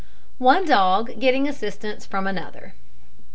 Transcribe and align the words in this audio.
ONE 0.39 0.65
DOG 0.65 1.19
GETTING 1.19 1.47
ASSISTANCE 1.47 2.07
FROM 2.07 2.25
ANOTHER. 2.25 2.73